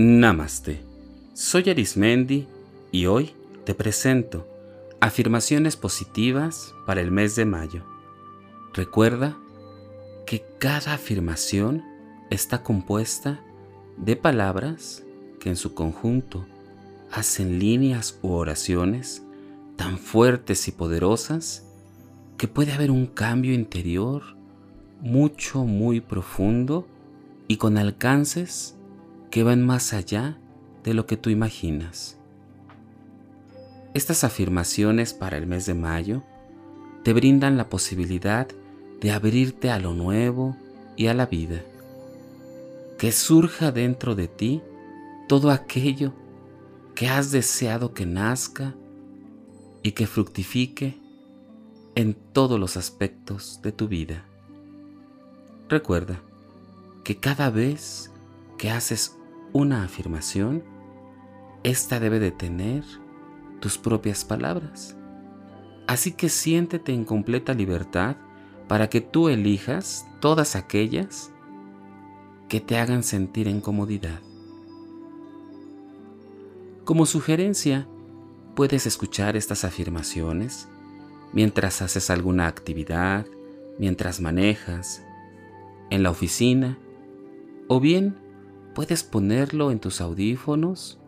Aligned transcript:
Namaste. 0.00 0.78
Soy 1.34 1.70
Arismendi 1.70 2.46
y 2.92 3.06
hoy 3.06 3.32
te 3.64 3.74
presento 3.74 4.46
afirmaciones 5.00 5.76
positivas 5.76 6.72
para 6.86 7.00
el 7.00 7.10
mes 7.10 7.34
de 7.34 7.44
mayo. 7.44 7.82
Recuerda 8.74 9.36
que 10.24 10.44
cada 10.60 10.94
afirmación 10.94 11.82
está 12.30 12.62
compuesta 12.62 13.42
de 13.96 14.14
palabras 14.14 15.02
que 15.40 15.48
en 15.48 15.56
su 15.56 15.74
conjunto 15.74 16.46
hacen 17.10 17.58
líneas 17.58 18.20
u 18.22 18.34
oraciones 18.34 19.24
tan 19.74 19.98
fuertes 19.98 20.68
y 20.68 20.70
poderosas 20.70 21.66
que 22.36 22.46
puede 22.46 22.70
haber 22.70 22.92
un 22.92 23.06
cambio 23.06 23.52
interior 23.52 24.22
mucho, 25.00 25.64
muy 25.64 26.00
profundo 26.00 26.86
y 27.48 27.56
con 27.56 27.76
alcances 27.76 28.77
que 29.30 29.42
van 29.42 29.64
más 29.64 29.92
allá 29.92 30.38
de 30.84 30.94
lo 30.94 31.06
que 31.06 31.16
tú 31.16 31.30
imaginas. 31.30 32.18
Estas 33.94 34.24
afirmaciones 34.24 35.14
para 35.14 35.36
el 35.36 35.46
mes 35.46 35.66
de 35.66 35.74
mayo 35.74 36.22
te 37.02 37.12
brindan 37.12 37.56
la 37.56 37.68
posibilidad 37.68 38.48
de 39.00 39.12
abrirte 39.12 39.70
a 39.70 39.78
lo 39.78 39.94
nuevo 39.94 40.56
y 40.96 41.06
a 41.06 41.14
la 41.14 41.26
vida. 41.26 41.62
Que 42.98 43.12
surja 43.12 43.72
dentro 43.72 44.14
de 44.14 44.28
ti 44.28 44.62
todo 45.28 45.50
aquello 45.50 46.12
que 46.94 47.08
has 47.08 47.30
deseado 47.30 47.94
que 47.94 48.06
nazca 48.06 48.74
y 49.82 49.92
que 49.92 50.06
fructifique 50.06 50.98
en 51.94 52.14
todos 52.14 52.58
los 52.58 52.76
aspectos 52.76 53.60
de 53.62 53.72
tu 53.72 53.88
vida. 53.88 54.24
Recuerda 55.68 56.20
que 57.04 57.18
cada 57.18 57.50
vez 57.50 58.10
que 58.56 58.70
haces 58.70 59.17
una 59.52 59.84
afirmación, 59.84 60.62
esta 61.62 62.00
debe 62.00 62.18
de 62.18 62.30
tener 62.30 62.84
tus 63.60 63.78
propias 63.78 64.24
palabras. 64.24 64.96
Así 65.86 66.12
que 66.12 66.28
siéntete 66.28 66.92
en 66.92 67.04
completa 67.04 67.54
libertad 67.54 68.16
para 68.68 68.88
que 68.90 69.00
tú 69.00 69.28
elijas 69.28 70.06
todas 70.20 70.54
aquellas 70.54 71.32
que 72.48 72.60
te 72.60 72.78
hagan 72.78 73.02
sentir 73.02 73.48
en 73.48 73.60
comodidad. 73.60 74.20
Como 76.84 77.06
sugerencia, 77.06 77.86
puedes 78.54 78.86
escuchar 78.86 79.36
estas 79.36 79.64
afirmaciones 79.64 80.68
mientras 81.32 81.82
haces 81.82 82.10
alguna 82.10 82.46
actividad, 82.46 83.26
mientras 83.78 84.20
manejas, 84.20 85.02
en 85.90 86.02
la 86.02 86.10
oficina 86.10 86.78
o 87.66 87.80
bien 87.80 88.16
puedes 88.74 89.02
ponerlo 89.02 89.70
en 89.70 89.80
tus 89.80 90.00
audífonos 90.00 90.98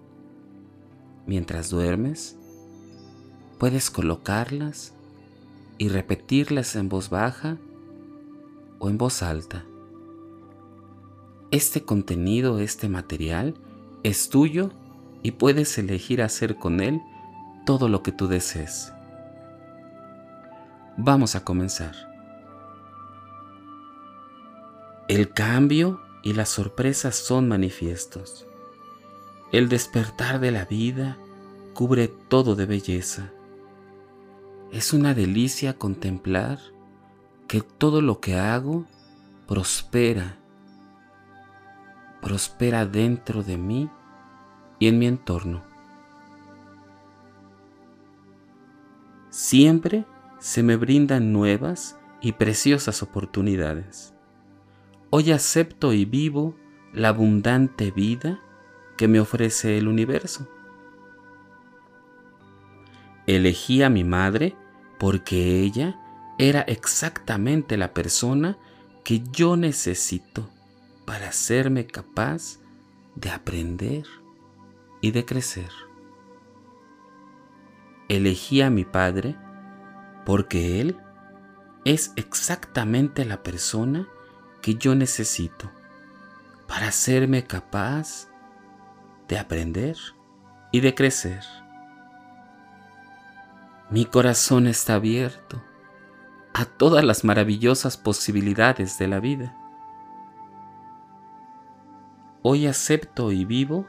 mientras 1.26 1.70
duermes. 1.70 2.36
Puedes 3.58 3.90
colocarlas 3.90 4.94
y 5.78 5.88
repetirlas 5.88 6.76
en 6.76 6.88
voz 6.88 7.10
baja 7.10 7.58
o 8.78 8.88
en 8.88 8.98
voz 8.98 9.22
alta. 9.22 9.64
Este 11.50 11.84
contenido, 11.84 12.58
este 12.58 12.88
material, 12.88 13.54
es 14.02 14.28
tuyo 14.28 14.70
y 15.22 15.32
puedes 15.32 15.76
elegir 15.78 16.22
hacer 16.22 16.56
con 16.56 16.80
él 16.80 17.00
todo 17.66 17.88
lo 17.88 18.02
que 18.02 18.12
tú 18.12 18.28
desees. 18.28 18.92
Vamos 20.96 21.34
a 21.34 21.44
comenzar. 21.44 21.94
El 25.08 25.32
cambio 25.32 26.00
y 26.22 26.34
las 26.34 26.48
sorpresas 26.48 27.16
son 27.16 27.48
manifiestos. 27.48 28.46
El 29.52 29.68
despertar 29.68 30.40
de 30.40 30.50
la 30.50 30.64
vida 30.64 31.18
cubre 31.74 32.08
todo 32.08 32.54
de 32.54 32.66
belleza. 32.66 33.32
Es 34.70 34.92
una 34.92 35.14
delicia 35.14 35.76
contemplar 35.76 36.58
que 37.48 37.60
todo 37.60 38.00
lo 38.00 38.20
que 38.20 38.36
hago 38.36 38.86
prospera, 39.48 40.38
prospera 42.20 42.86
dentro 42.86 43.42
de 43.42 43.56
mí 43.56 43.90
y 44.78 44.86
en 44.86 44.98
mi 44.98 45.06
entorno. 45.06 45.62
Siempre 49.30 50.06
se 50.38 50.62
me 50.62 50.76
brindan 50.76 51.32
nuevas 51.32 51.98
y 52.20 52.32
preciosas 52.32 53.02
oportunidades. 53.02 54.14
Hoy 55.12 55.32
acepto 55.32 55.92
y 55.92 56.04
vivo 56.04 56.54
la 56.92 57.08
abundante 57.08 57.90
vida 57.90 58.40
que 58.96 59.08
me 59.08 59.18
ofrece 59.18 59.76
el 59.76 59.88
universo. 59.88 60.48
Elegí 63.26 63.82
a 63.82 63.90
mi 63.90 64.04
madre 64.04 64.56
porque 65.00 65.62
ella 65.62 65.98
era 66.38 66.60
exactamente 66.60 67.76
la 67.76 67.92
persona 67.92 68.56
que 69.02 69.20
yo 69.32 69.56
necesito 69.56 70.48
para 71.06 71.30
hacerme 71.30 71.88
capaz 71.88 72.60
de 73.16 73.30
aprender 73.30 74.06
y 75.00 75.10
de 75.10 75.24
crecer. 75.24 75.70
Elegí 78.08 78.62
a 78.62 78.70
mi 78.70 78.84
padre 78.84 79.36
porque 80.24 80.80
él 80.80 80.96
es 81.84 82.12
exactamente 82.14 83.24
la 83.24 83.42
persona 83.42 84.08
que 84.60 84.74
yo 84.74 84.94
necesito 84.94 85.70
para 86.66 86.88
hacerme 86.88 87.44
capaz 87.44 88.28
de 89.28 89.38
aprender 89.38 89.96
y 90.72 90.80
de 90.80 90.94
crecer. 90.94 91.42
Mi 93.90 94.04
corazón 94.04 94.66
está 94.66 94.94
abierto 94.94 95.62
a 96.52 96.64
todas 96.64 97.04
las 97.04 97.24
maravillosas 97.24 97.96
posibilidades 97.96 98.98
de 98.98 99.08
la 99.08 99.20
vida. 99.20 99.56
Hoy 102.42 102.66
acepto 102.66 103.32
y 103.32 103.44
vivo 103.44 103.86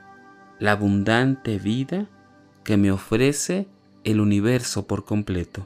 la 0.60 0.74
abundante 0.74 1.58
vida 1.58 2.08
que 2.64 2.78
me 2.78 2.92
ofrece 2.92 3.68
el 4.04 4.20
universo 4.20 4.88
por 4.88 5.06
completo. 5.06 5.66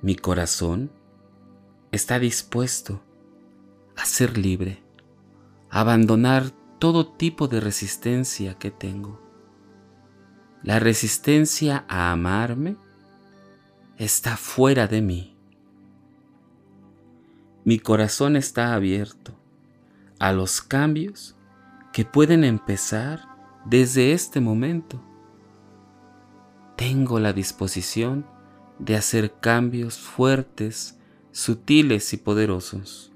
Mi 0.00 0.16
corazón 0.16 0.90
está 1.92 2.18
dispuesto 2.18 3.02
a 3.96 4.06
ser 4.06 4.38
libre, 4.38 4.82
a 5.70 5.80
abandonar 5.80 6.50
todo 6.78 7.06
tipo 7.06 7.46
de 7.48 7.60
resistencia 7.60 8.54
que 8.54 8.70
tengo. 8.70 9.20
La 10.62 10.78
resistencia 10.78 11.84
a 11.88 12.10
amarme 12.10 12.76
está 13.98 14.36
fuera 14.36 14.88
de 14.88 15.02
mí. 15.02 15.36
Mi 17.64 17.78
corazón 17.78 18.36
está 18.36 18.74
abierto 18.74 19.38
a 20.18 20.32
los 20.32 20.62
cambios 20.62 21.36
que 21.92 22.04
pueden 22.04 22.42
empezar 22.42 23.28
desde 23.66 24.12
este 24.12 24.40
momento. 24.40 25.00
Tengo 26.76 27.20
la 27.20 27.32
disposición 27.32 28.26
de 28.78 28.96
hacer 28.96 29.34
cambios 29.40 29.98
fuertes 29.98 30.98
sutiles 31.32 32.12
y 32.12 32.18
poderosos. 32.18 33.10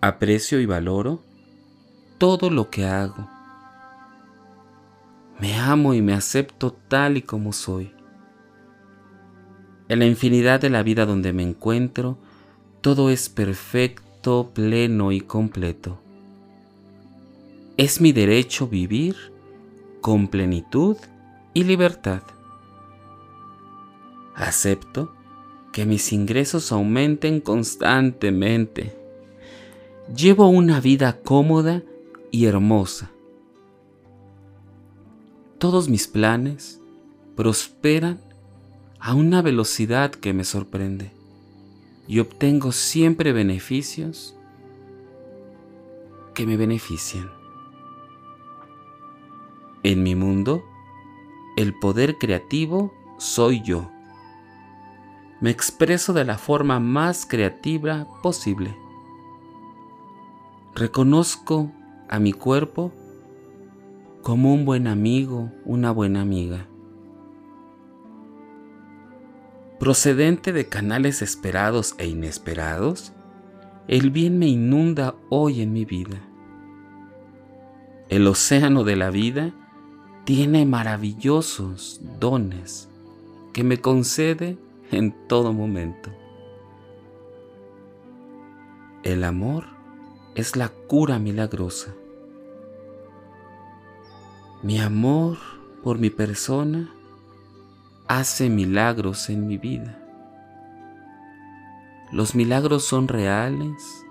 Aprecio 0.00 0.60
y 0.60 0.66
valoro 0.66 1.22
todo 2.18 2.50
lo 2.50 2.70
que 2.70 2.84
hago. 2.84 3.28
Me 5.40 5.56
amo 5.56 5.94
y 5.94 6.02
me 6.02 6.12
acepto 6.12 6.72
tal 6.72 7.16
y 7.16 7.22
como 7.22 7.52
soy. 7.52 7.92
En 9.88 9.98
la 9.98 10.06
infinidad 10.06 10.60
de 10.60 10.70
la 10.70 10.82
vida 10.82 11.06
donde 11.06 11.32
me 11.32 11.42
encuentro, 11.42 12.18
todo 12.80 13.10
es 13.10 13.28
perfecto, 13.28 14.52
pleno 14.54 15.10
y 15.10 15.20
completo. 15.20 15.98
Es 17.76 18.00
mi 18.00 18.12
derecho 18.12 18.68
vivir 18.68 19.16
con 20.00 20.28
plenitud 20.28 20.96
y 21.54 21.64
libertad. 21.64 22.22
Acepto 24.34 25.12
que 25.74 25.84
mis 25.86 26.12
ingresos 26.12 26.70
aumenten 26.70 27.40
constantemente. 27.40 28.96
Llevo 30.16 30.46
una 30.46 30.80
vida 30.80 31.20
cómoda 31.20 31.82
y 32.30 32.44
hermosa. 32.46 33.10
Todos 35.58 35.88
mis 35.88 36.06
planes 36.06 36.80
prosperan 37.34 38.20
a 39.00 39.14
una 39.14 39.42
velocidad 39.42 40.12
que 40.12 40.32
me 40.32 40.44
sorprende 40.44 41.10
y 42.06 42.20
obtengo 42.20 42.70
siempre 42.70 43.32
beneficios 43.32 44.36
que 46.34 46.46
me 46.46 46.56
benefician. 46.56 47.32
En 49.82 50.04
mi 50.04 50.14
mundo, 50.14 50.62
el 51.56 51.74
poder 51.80 52.16
creativo 52.18 52.94
soy 53.18 53.60
yo 53.64 53.90
me 55.44 55.50
expreso 55.50 56.14
de 56.14 56.24
la 56.24 56.38
forma 56.38 56.80
más 56.80 57.26
creativa 57.26 58.08
posible. 58.22 58.74
Reconozco 60.74 61.70
a 62.08 62.18
mi 62.18 62.32
cuerpo 62.32 62.92
como 64.22 64.54
un 64.54 64.64
buen 64.64 64.86
amigo, 64.86 65.52
una 65.66 65.90
buena 65.90 66.22
amiga. 66.22 66.66
Procedente 69.78 70.54
de 70.54 70.66
canales 70.70 71.20
esperados 71.20 71.94
e 71.98 72.06
inesperados, 72.06 73.12
el 73.86 74.10
bien 74.10 74.38
me 74.38 74.48
inunda 74.48 75.14
hoy 75.28 75.60
en 75.60 75.74
mi 75.74 75.84
vida. 75.84 76.22
El 78.08 78.26
océano 78.28 78.82
de 78.82 78.96
la 78.96 79.10
vida 79.10 79.52
tiene 80.24 80.64
maravillosos 80.64 82.00
dones 82.18 82.88
que 83.52 83.62
me 83.62 83.82
concede 83.82 84.56
en 84.90 85.12
todo 85.28 85.52
momento. 85.52 86.10
El 89.02 89.24
amor 89.24 89.64
es 90.34 90.56
la 90.56 90.68
cura 90.68 91.18
milagrosa. 91.18 91.94
Mi 94.62 94.80
amor 94.80 95.38
por 95.82 95.98
mi 95.98 96.10
persona 96.10 96.90
hace 98.08 98.48
milagros 98.48 99.28
en 99.28 99.46
mi 99.46 99.58
vida. 99.58 100.00
Los 102.12 102.34
milagros 102.34 102.84
son 102.84 103.08
reales 103.08 104.04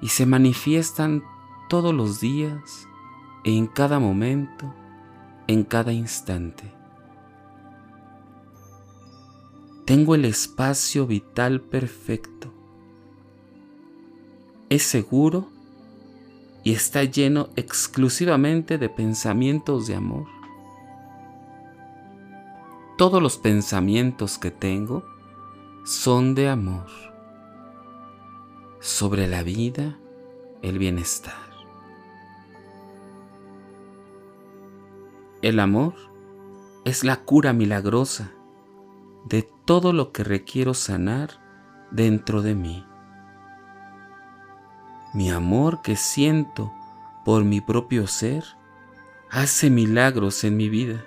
y 0.00 0.08
se 0.08 0.26
manifiestan 0.26 1.22
todos 1.68 1.94
los 1.94 2.20
días, 2.20 2.88
en 3.44 3.66
cada 3.66 3.98
momento, 3.98 4.72
en 5.46 5.64
cada 5.64 5.92
instante. 5.92 6.72
Tengo 9.84 10.14
el 10.14 10.24
espacio 10.24 11.06
vital 11.06 11.60
perfecto 11.60 12.54
es 14.74 14.82
seguro 14.82 15.48
y 16.62 16.72
está 16.72 17.04
lleno 17.04 17.48
exclusivamente 17.56 18.78
de 18.78 18.88
pensamientos 18.88 19.86
de 19.86 19.94
amor. 19.94 20.26
Todos 22.96 23.22
los 23.22 23.38
pensamientos 23.38 24.38
que 24.38 24.50
tengo 24.50 25.04
son 25.84 26.34
de 26.34 26.48
amor 26.48 26.86
sobre 28.80 29.28
la 29.28 29.42
vida, 29.42 29.98
el 30.62 30.78
bienestar. 30.78 31.34
El 35.42 35.60
amor 35.60 35.94
es 36.84 37.04
la 37.04 37.24
cura 37.24 37.52
milagrosa 37.52 38.32
de 39.26 39.48
todo 39.64 39.92
lo 39.92 40.12
que 40.12 40.24
requiero 40.24 40.74
sanar 40.74 41.30
dentro 41.90 42.42
de 42.42 42.54
mí 42.54 42.86
mi 45.14 45.30
amor 45.30 45.80
que 45.80 45.94
siento 45.94 46.74
por 47.24 47.44
mi 47.44 47.60
propio 47.60 48.08
ser 48.08 48.44
hace 49.30 49.70
milagros 49.70 50.42
en 50.42 50.56
mi 50.56 50.68
vida. 50.68 51.04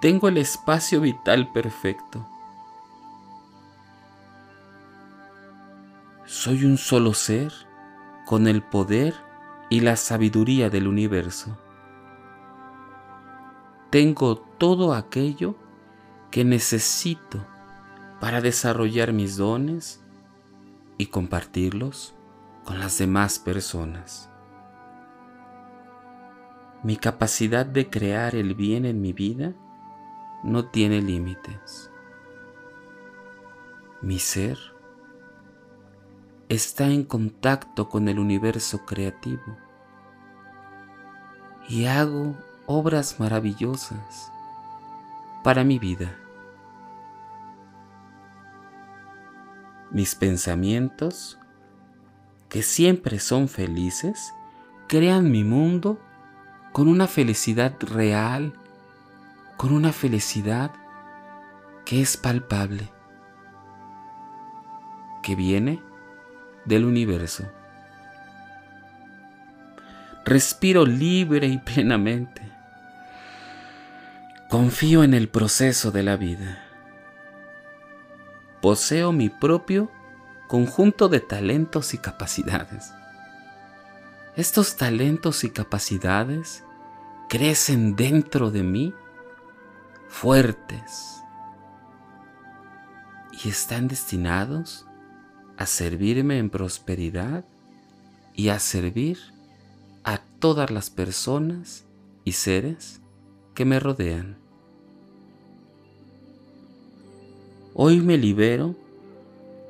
Tengo 0.00 0.26
el 0.26 0.36
espacio 0.36 1.00
vital 1.00 1.52
perfecto. 1.52 2.26
Soy 6.26 6.64
un 6.64 6.78
solo 6.78 7.14
ser 7.14 7.52
con 8.26 8.48
el 8.48 8.60
poder 8.60 9.14
y 9.68 9.80
la 9.80 9.94
sabiduría 9.94 10.68
del 10.68 10.88
universo. 10.88 11.56
Tengo 13.90 14.36
todo 14.36 14.94
aquello 14.94 15.54
que 16.30 16.44
necesito 16.44 17.44
para 18.20 18.40
desarrollar 18.40 19.12
mis 19.12 19.36
dones 19.36 20.02
y 20.98 21.06
compartirlos 21.06 22.14
con 22.64 22.78
las 22.78 22.98
demás 22.98 23.38
personas. 23.38 24.30
Mi 26.82 26.96
capacidad 26.96 27.66
de 27.66 27.90
crear 27.90 28.34
el 28.34 28.54
bien 28.54 28.86
en 28.86 29.00
mi 29.00 29.12
vida 29.12 29.54
no 30.44 30.66
tiene 30.66 31.02
límites. 31.02 31.90
Mi 34.02 34.18
ser 34.18 34.58
está 36.48 36.88
en 36.88 37.04
contacto 37.04 37.88
con 37.88 38.08
el 38.08 38.18
universo 38.18 38.84
creativo 38.86 39.56
y 41.68 41.84
hago 41.84 42.34
obras 42.66 43.20
maravillosas 43.20 44.32
para 45.42 45.64
mi 45.64 45.78
vida. 45.78 46.16
Mis 49.90 50.14
pensamientos, 50.14 51.38
que 52.48 52.62
siempre 52.62 53.18
son 53.18 53.48
felices, 53.48 54.34
crean 54.88 55.30
mi 55.30 55.44
mundo 55.44 56.00
con 56.72 56.88
una 56.88 57.06
felicidad 57.06 57.74
real, 57.80 58.52
con 59.56 59.72
una 59.72 59.92
felicidad 59.92 60.72
que 61.84 62.00
es 62.00 62.16
palpable, 62.16 62.88
que 65.22 65.34
viene 65.34 65.82
del 66.64 66.84
universo. 66.84 67.44
Respiro 70.24 70.86
libre 70.86 71.46
y 71.48 71.58
plenamente. 71.58 72.49
Confío 74.50 75.04
en 75.04 75.14
el 75.14 75.28
proceso 75.28 75.92
de 75.92 76.02
la 76.02 76.16
vida 76.16 76.66
poseo 78.60 79.12
mi 79.12 79.28
propio 79.28 79.92
conjunto 80.48 81.08
de 81.08 81.20
talentos 81.20 81.94
y 81.94 81.98
capacidades. 81.98 82.92
Estos 84.34 84.76
talentos 84.76 85.44
y 85.44 85.50
capacidades 85.50 86.64
crecen 87.28 87.94
dentro 87.94 88.50
de 88.50 88.64
mí 88.64 88.92
fuertes 90.08 91.22
y 93.44 93.50
están 93.50 93.86
destinados 93.86 94.84
a 95.58 95.66
servirme 95.66 96.38
en 96.38 96.50
prosperidad 96.50 97.44
y 98.34 98.48
a 98.48 98.58
servir 98.58 99.18
a 100.02 100.18
todas 100.40 100.72
las 100.72 100.90
personas 100.90 101.84
y 102.24 102.32
seres 102.32 103.00
que 103.54 103.64
me 103.64 103.78
rodean. 103.78 104.39
Hoy 107.74 108.00
me 108.00 108.18
libero 108.18 108.74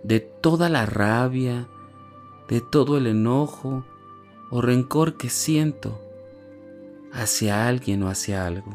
de 0.02 0.21
toda 0.21 0.71
la 0.71 0.87
rabia, 0.87 1.69
de 2.49 2.62
todo 2.62 2.97
el 2.97 3.07
enojo 3.07 3.85
o 4.50 4.62
rencor 4.62 5.19
que 5.19 5.28
siento 5.28 6.00
hacia 7.12 7.69
alguien 7.69 8.02
o 8.02 8.09
hacia 8.09 8.47
algo. 8.47 8.75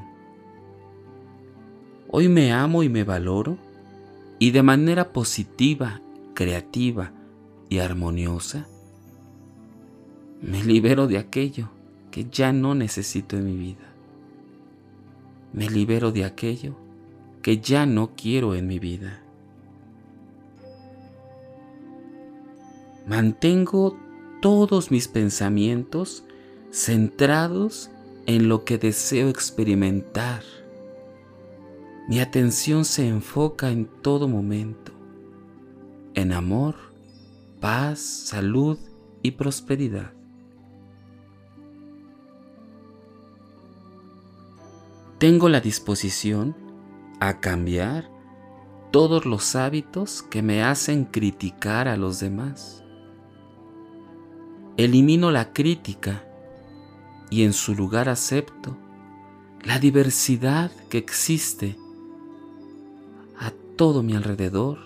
Hoy 2.08 2.30
me 2.30 2.54
amo 2.54 2.84
y 2.84 2.90
me 2.90 3.04
valoro 3.04 3.58
y 4.38 4.52
de 4.52 4.62
manera 4.62 5.12
positiva, 5.12 6.02
creativa 6.36 7.12
y 7.68 7.80
armoniosa, 7.80 8.68
me 10.40 10.64
libero 10.64 11.08
de 11.08 11.18
aquello 11.18 11.70
que 12.12 12.28
ya 12.30 12.54
no 12.54 12.76
necesito 12.76 13.38
en 13.38 13.46
mi 13.46 13.58
vida. 13.58 13.92
Me 15.52 15.68
libero 15.68 16.12
de 16.12 16.26
aquello 16.26 16.76
que 17.46 17.60
ya 17.60 17.86
no 17.86 18.16
quiero 18.16 18.56
en 18.56 18.66
mi 18.66 18.80
vida. 18.80 19.22
Mantengo 23.06 23.96
todos 24.42 24.90
mis 24.90 25.08
pensamientos 25.08 26.24
centrados 26.72 27.92
en 28.26 28.50
lo 28.50 28.66
que 28.66 28.80
deseo 28.80 29.30
experimentar. 29.30 30.42
Mi 32.10 32.20
atención 32.20 32.84
se 32.84 33.08
enfoca 33.08 33.70
en 33.70 33.86
todo 34.02 34.28
momento, 34.28 34.92
en 36.16 36.32
amor, 36.32 36.74
paz, 37.60 38.00
salud 38.00 38.80
y 39.22 39.30
prosperidad. 39.30 40.14
Tengo 45.20 45.48
la 45.48 45.62
disposición 45.62 46.65
a 47.20 47.40
cambiar 47.40 48.10
todos 48.92 49.26
los 49.26 49.56
hábitos 49.56 50.22
que 50.22 50.42
me 50.42 50.64
hacen 50.64 51.06
criticar 51.06 51.88
a 51.88 51.98
los 51.98 52.20
demás. 52.20 52.84
Elimino 54.78 55.32
la 55.32 55.54
crítica 55.54 56.24
y 57.30 57.44
en 57.44 57.54
su 57.54 57.76
lugar 57.76 58.10
acepto 58.10 58.78
la 59.64 59.80
diversidad 59.80 60.72
que 60.90 60.98
existe 60.98 61.78
a 63.40 63.52
todo 63.76 64.04
mi 64.04 64.16
alrededor 64.16 64.80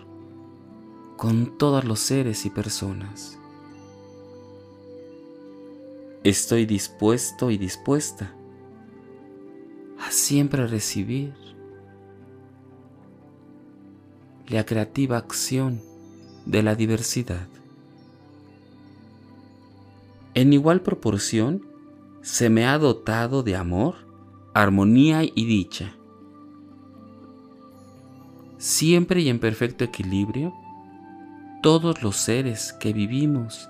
con 1.18 1.58
todos 1.58 1.84
los 1.84 2.00
seres 2.00 2.46
y 2.46 2.50
personas. 2.50 3.38
Estoy 6.24 6.66
dispuesto 6.66 7.52
y 7.52 7.58
dispuesta 7.58 8.34
a 10.00 10.12
siempre 10.12 10.66
recibir 10.66 11.49
la 14.50 14.66
creativa 14.66 15.18
acción 15.18 15.82
de 16.46 16.64
la 16.64 16.76
diversidad. 16.76 17.48
En 20.34 20.54
igual 20.54 20.82
proporción, 20.82 21.64
se 22.22 22.50
me 22.50 22.66
ha 22.66 22.78
dotado 22.78 23.44
de 23.44 23.56
amor, 23.56 23.96
armonía 24.54 25.24
y 25.24 25.46
dicha. 25.46 25.94
Siempre 28.58 29.22
y 29.22 29.30
en 29.30 29.40
perfecto 29.40 29.84
equilibrio, 29.84 30.54
todos 31.62 32.02
los 32.02 32.16
seres 32.16 32.74
que 32.74 32.92
vivimos 32.92 33.70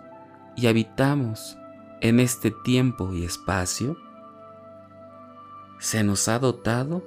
y 0.55 0.67
habitamos 0.67 1.57
en 2.01 2.19
este 2.19 2.51
tiempo 2.51 3.13
y 3.13 3.23
espacio, 3.23 3.97
se 5.79 6.03
nos 6.03 6.27
ha 6.27 6.39
dotado 6.39 7.03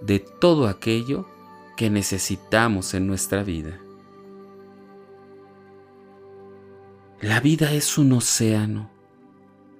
de 0.00 0.18
todo 0.18 0.66
aquello 0.66 1.26
que 1.78 1.90
necesitamos 1.90 2.92
en 2.94 3.06
nuestra 3.06 3.44
vida. 3.44 3.78
La 7.20 7.38
vida 7.38 7.72
es 7.72 7.98
un 7.98 8.10
océano 8.14 8.90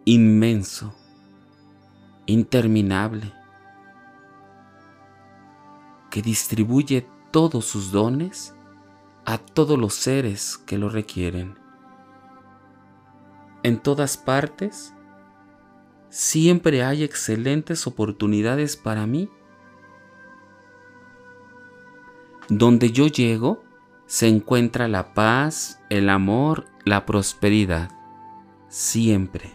inmenso, 0.05 0.95
interminable, 2.27 3.35
que 6.09 6.23
distribuye 6.23 7.05
todos 7.33 7.65
sus 7.65 7.91
dones 7.91 8.55
a 9.25 9.37
todos 9.39 9.77
los 9.77 9.95
seres 9.95 10.57
que 10.57 10.79
lo 10.79 10.91
requieren. 10.91 11.59
En 13.65 13.83
todas 13.83 14.17
partes, 14.17 14.95
siempre 16.11 16.85
hay 16.85 17.03
excelentes 17.03 17.89
oportunidades 17.89 18.77
para 18.77 19.05
mí. 19.09 19.29
Donde 22.49 22.93
yo 22.93 23.07
llego, 23.07 23.63
se 24.07 24.29
encuentra 24.29 24.89
la 24.89 25.13
paz, 25.13 25.81
el 25.91 26.09
amor 26.09 26.67
la 26.85 27.05
prosperidad 27.05 27.91
siempre. 28.69 29.53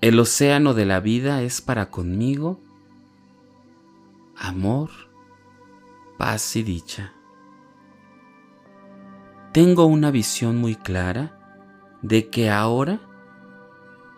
El 0.00 0.18
océano 0.18 0.74
de 0.74 0.84
la 0.84 1.00
vida 1.00 1.42
es 1.42 1.60
para 1.60 1.90
conmigo 1.90 2.60
amor, 4.36 4.90
paz 6.18 6.56
y 6.56 6.62
dicha. 6.62 7.12
Tengo 9.52 9.86
una 9.86 10.10
visión 10.10 10.56
muy 10.56 10.74
clara 10.74 11.38
de 12.02 12.28
que 12.28 12.50
ahora 12.50 13.00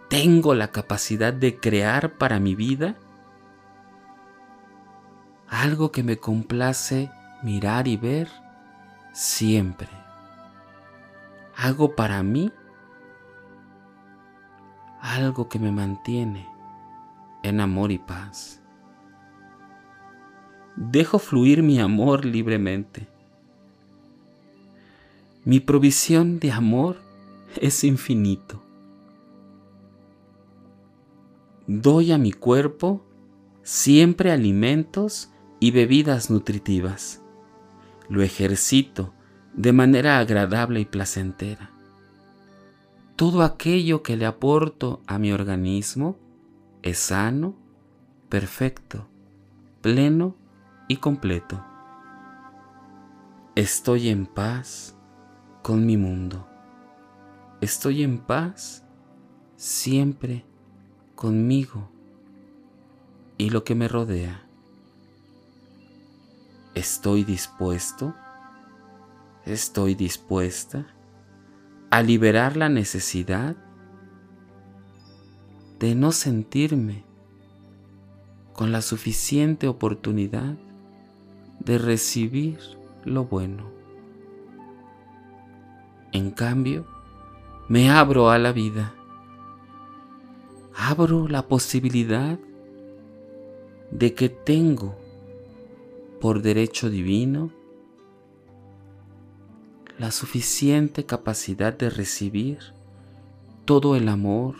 tengo 0.08 0.54
la 0.54 0.72
capacidad 0.72 1.34
de 1.34 1.60
crear 1.60 2.14
para 2.14 2.40
mi 2.40 2.54
vida 2.54 2.96
algo 5.48 5.92
que 5.92 6.02
me 6.02 6.18
complace 6.18 7.10
mirar 7.42 7.88
y 7.88 7.96
ver 7.96 8.28
siempre 9.12 9.88
hago 11.56 11.96
para 11.96 12.22
mí 12.22 12.52
algo 15.00 15.48
que 15.48 15.58
me 15.58 15.72
mantiene 15.72 16.46
en 17.42 17.60
amor 17.60 17.90
y 17.90 17.98
paz. 17.98 18.60
Dejo 20.76 21.18
fluir 21.18 21.62
mi 21.62 21.80
amor 21.80 22.24
libremente. 22.24 23.08
Mi 25.44 25.60
provisión 25.60 26.38
de 26.38 26.52
amor 26.52 26.96
es 27.60 27.84
infinito. 27.84 28.62
Doy 31.66 32.12
a 32.12 32.18
mi 32.18 32.32
cuerpo 32.32 33.02
siempre 33.62 34.32
alimentos 34.32 35.30
y 35.60 35.70
bebidas 35.70 36.30
nutritivas. 36.30 37.22
Lo 38.08 38.22
ejercito 38.22 39.14
de 39.54 39.72
manera 39.72 40.18
agradable 40.18 40.80
y 40.80 40.84
placentera. 40.84 41.70
Todo 43.16 43.42
aquello 43.42 44.02
que 44.02 44.16
le 44.16 44.26
aporto 44.26 45.00
a 45.06 45.18
mi 45.18 45.32
organismo 45.32 46.18
es 46.82 46.98
sano, 46.98 47.56
perfecto, 48.28 49.08
pleno 49.80 50.36
y 50.88 50.98
completo. 50.98 51.64
Estoy 53.54 54.10
en 54.10 54.26
paz 54.26 54.94
con 55.62 55.86
mi 55.86 55.96
mundo. 55.96 56.46
Estoy 57.62 58.02
en 58.02 58.18
paz 58.18 58.84
siempre 59.56 60.44
conmigo 61.14 61.90
y 63.38 63.48
lo 63.48 63.64
que 63.64 63.74
me 63.74 63.88
rodea. 63.88 64.45
Estoy 66.76 67.24
dispuesto 67.24 68.14
estoy 69.46 69.94
dispuesta 69.94 70.86
a 71.90 72.02
liberar 72.02 72.56
la 72.56 72.68
necesidad 72.68 73.56
de 75.78 75.94
no 75.94 76.10
sentirme 76.10 77.04
con 78.52 78.72
la 78.72 78.82
suficiente 78.82 79.68
oportunidad 79.68 80.56
de 81.60 81.78
recibir 81.78 82.58
lo 83.04 83.24
bueno. 83.24 83.70
En 86.12 86.30
cambio, 86.30 86.86
me 87.68 87.90
abro 87.90 88.30
a 88.30 88.38
la 88.38 88.52
vida. 88.52 88.94
Abro 90.76 91.28
la 91.28 91.46
posibilidad 91.46 92.38
de 93.90 94.14
que 94.14 94.28
tengo 94.28 95.05
por 96.20 96.42
derecho 96.42 96.90
divino 96.90 97.50
la 99.98 100.10
suficiente 100.10 101.06
capacidad 101.06 101.72
de 101.76 101.90
recibir 101.90 102.58
todo 103.64 103.96
el 103.96 104.08
amor, 104.08 104.54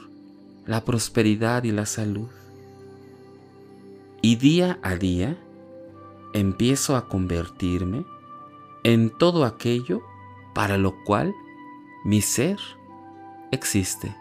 la 0.66 0.84
prosperidad 0.84 1.64
y 1.64 1.72
la 1.72 1.86
salud. 1.86 2.28
Y 4.22 4.36
día 4.36 4.78
a 4.82 4.96
día 4.96 5.38
empiezo 6.32 6.96
a 6.96 7.08
convertirme 7.08 8.04
en 8.82 9.10
todo 9.10 9.44
aquello 9.44 10.02
para 10.54 10.78
lo 10.78 10.94
cual 11.04 11.34
mi 12.04 12.22
ser 12.22 12.58
existe. 13.52 14.14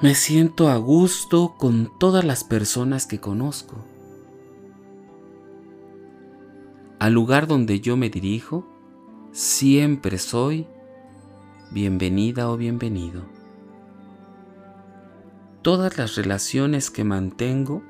Me 0.00 0.14
siento 0.14 0.68
a 0.68 0.76
gusto 0.76 1.54
con 1.56 1.90
todas 1.98 2.24
las 2.24 2.44
personas 2.44 3.06
que 3.06 3.18
conozco 3.18 3.76
al 6.98 7.12
lugar 7.12 7.46
donde 7.46 7.80
yo 7.80 7.96
me 7.96 8.08
dirijo, 8.08 8.66
siempre 9.32 10.18
soy 10.18 10.66
bienvenida 11.70 12.50
o 12.50 12.56
bienvenido. 12.56 13.22
Todas 15.62 15.98
las 15.98 16.16
relaciones 16.16 16.90
que 16.90 17.04
mantengo 17.04 17.82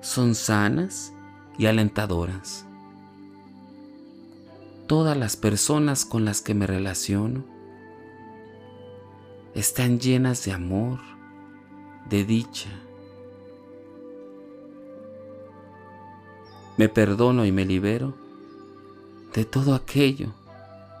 son 0.00 0.34
sanas 0.34 1.12
y 1.58 1.66
alentadoras. 1.66 2.66
Todas 4.88 5.16
las 5.16 5.36
personas 5.36 6.04
con 6.04 6.24
las 6.24 6.42
que 6.42 6.54
me 6.54 6.66
relaciono 6.66 7.44
están 9.54 10.00
llenas 10.00 10.44
de 10.44 10.52
amor, 10.52 10.98
de 12.08 12.24
dicha. 12.24 12.70
Me 16.76 16.88
perdono 16.88 17.44
y 17.44 17.52
me 17.52 17.64
libero 17.64 18.14
de 19.32 19.44
todo 19.44 19.74
aquello 19.74 20.32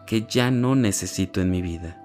que 0.06 0.26
ya 0.28 0.50
no 0.50 0.74
necesito 0.74 1.40
en 1.40 1.50
mi 1.50 1.62
vida. 1.62 2.00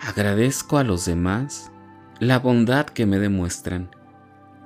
Agradezco 0.00 0.78
a 0.78 0.84
los 0.84 1.04
demás 1.04 1.70
la 2.18 2.38
bondad 2.38 2.86
que 2.86 3.06
me 3.06 3.18
demuestran. 3.18 3.94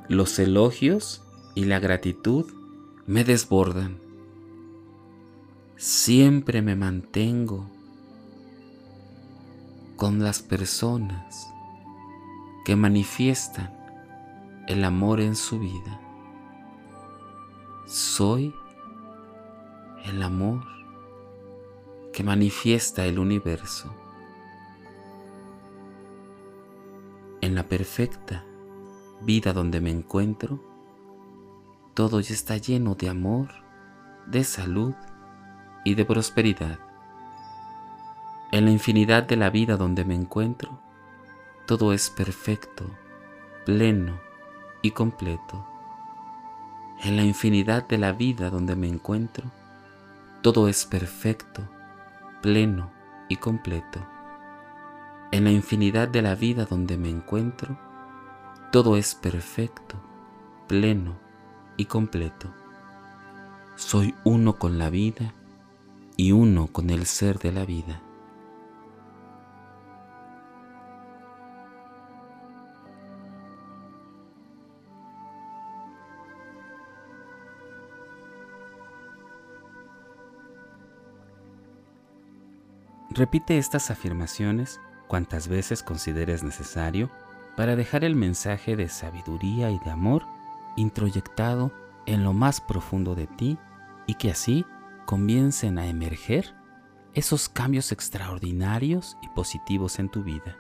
Los 0.09 0.39
elogios 0.39 1.23
y 1.55 1.67
la 1.67 1.81
gratitud 1.81 2.47
me 3.07 3.25
desbordan. 3.25 4.04
Siempre 5.77 6.63
me 6.63 6.77
mantengo 6.77 7.67
con 9.97 10.23
las 10.23 10.41
personas 10.41 11.49
que 12.65 12.77
manifiestan 12.77 13.75
el 14.69 14.85
amor 14.85 15.21
en 15.21 15.35
su 15.35 15.59
vida. 15.59 16.01
Soy 17.87 18.55
el 20.05 20.23
amor 20.23 20.65
que 22.13 22.23
manifiesta 22.23 23.05
el 23.05 23.19
universo. 23.19 23.93
En 27.41 27.57
la 27.57 27.65
perfecta 27.65 28.45
vida 29.23 29.53
donde 29.53 29.81
me 29.81 29.91
encuentro, 29.91 30.61
todo 31.95 32.21
ya 32.21 32.33
está 32.33 32.59
lleno 32.59 32.95
de 32.95 33.09
amor, 33.09 33.49
de 34.29 34.45
salud 34.45 34.95
y 35.85 35.95
de 35.95 36.05
prosperidad. 36.05 36.79
En 38.51 38.65
la 38.65 38.71
infinidad 38.71 39.25
de 39.25 39.37
la 39.37 39.51
vida 39.51 39.77
donde 39.77 40.05
me 40.05 40.15
encuentro, 40.15 40.79
todo 41.67 41.93
es 41.93 42.11
perfecto, 42.11 42.85
pleno, 43.65 44.19
y 44.85 44.91
completo. 44.91 45.67
En 47.03 47.17
la 47.17 47.23
infinidad 47.23 47.89
de 47.89 47.97
la 47.97 48.13
vida 48.13 48.51
donde 48.51 48.77
me 48.77 48.87
encuentro, 48.87 49.51
todo 50.43 50.69
es 50.69 50.85
perfecto, 50.85 51.67
pleno 52.43 52.93
y 53.31 53.37
completo. 53.37 54.07
En 55.33 55.45
la 55.45 55.51
infinidad 55.51 56.09
de 56.09 56.21
la 56.21 56.35
vida 56.35 56.67
donde 56.67 56.99
me 56.99 57.09
encuentro, 57.09 57.79
todo 58.73 58.99
es 58.99 59.15
perfecto, 59.15 59.97
pleno 60.69 61.17
y 61.79 61.87
completo. 61.87 62.53
Soy 63.77 64.15
uno 64.25 64.59
con 64.59 64.77
la 64.77 64.91
vida 64.91 65.33
y 66.17 66.33
uno 66.33 66.69
con 66.69 66.91
el 66.91 67.07
ser 67.07 67.39
de 67.39 67.53
la 67.53 67.65
vida. 67.65 68.01
Repite 83.11 83.59
estas 83.59 83.93
afirmaciones 83.93 84.81
cuantas 85.07 85.47
veces 85.47 85.85
consideres 85.85 86.43
necesario 86.43 87.11
para 87.57 87.77
dejar 87.77 88.03
el 88.03 88.17
mensaje 88.17 88.75
de 88.75 88.89
sabiduría 88.89 89.71
y 89.71 89.79
de 89.79 89.91
amor 89.93 90.25
introyectado 90.77 91.71
en 92.07 92.25
lo 92.25 92.33
más 92.33 92.61
profundo 92.61 93.15
de 93.15 93.29
ti 93.29 93.57
y 94.09 94.15
que 94.15 94.33
así 94.33 94.67
comiencen 95.07 95.79
a 95.79 95.87
emerger 95.87 96.55
esos 97.15 97.49
cambios 97.49 97.93
extraordinarios 97.93 99.17
y 99.23 99.29
positivos 99.29 99.99
en 99.99 100.09
tu 100.09 100.23
vida. 100.23 100.57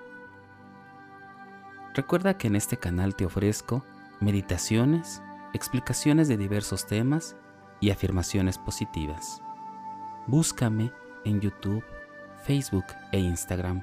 Recuerda 1.94 2.36
que 2.36 2.48
en 2.48 2.56
este 2.56 2.76
canal 2.76 3.14
te 3.14 3.24
ofrezco 3.24 3.84
meditaciones, 4.20 5.22
explicaciones 5.52 6.28
de 6.28 6.36
diversos 6.36 6.86
temas 6.86 7.36
y 7.80 7.90
afirmaciones 7.90 8.58
positivas. 8.58 9.40
Búscame 10.26 10.92
en 11.24 11.40
YouTube 11.40 11.84
Facebook 12.44 12.86
e 13.12 13.18
Instagram 13.18 13.82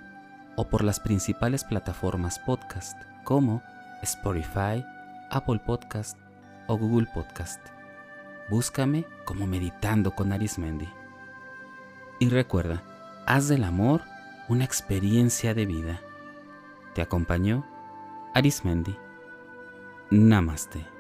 o 0.56 0.68
por 0.68 0.84
las 0.84 1.00
principales 1.00 1.64
plataformas 1.64 2.40
podcast 2.40 3.02
como 3.24 3.62
Spotify, 4.04 4.84
Apple 5.32 5.60
Podcast 5.66 6.18
o 6.68 6.78
Google 6.78 7.08
Podcast. 7.14 7.81
Búscame 8.52 9.06
como 9.24 9.48
Meditando 9.48 10.12
con 10.12 10.34
Arismendi. 10.34 10.90
Y 12.20 12.28
recuerda, 12.28 12.84
haz 13.26 13.48
del 13.48 13.64
amor 13.64 14.02
una 14.50 14.66
experiencia 14.66 15.54
de 15.54 15.66
vida. 15.66 16.02
Te 16.94 17.02
acompañó 17.02 17.66
Arismendi. 18.34 18.98
Namaste. 20.10 20.91